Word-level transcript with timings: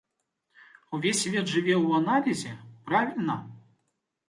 Увесь 0.97 1.21
свет 1.25 1.45
жыве 1.51 1.75
ў 1.85 2.01
аналізе, 2.01 2.51
правільна? 2.91 3.39